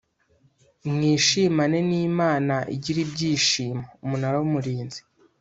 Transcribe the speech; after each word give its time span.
Mwishimane 0.91 1.79
n 1.89 1.91
Imana 2.07 2.55
igira 2.75 2.99
ibyishimo 3.05 3.83
Umunara 4.05 4.35
w 4.39 4.43
Umurinzi 4.49 4.99